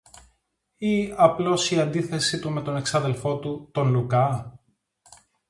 [0.77, 4.55] Ή απλώς η αντίθεση του με τον εξάδελφο του, τον Λουκά;